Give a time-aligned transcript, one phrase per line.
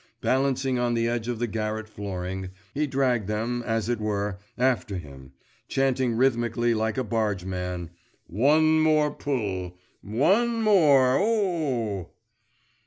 [0.21, 4.97] Balancing on the edge of the garret flooring, he dragged them, as it were, after
[4.97, 5.33] him,
[5.67, 7.91] chanting rhythmically like a bargeman,
[8.25, 9.77] 'One more pull!
[10.01, 11.17] one more!
[11.17, 12.09] o oh!